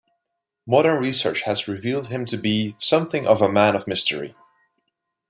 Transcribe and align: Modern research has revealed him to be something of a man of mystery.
Modern 0.65 0.99
research 0.99 1.43
has 1.43 1.67
revealed 1.67 2.07
him 2.07 2.25
to 2.25 2.35
be 2.35 2.73
something 2.79 3.27
of 3.27 3.39
a 3.39 3.51
man 3.51 3.75
of 3.75 3.85
mystery. 3.87 4.33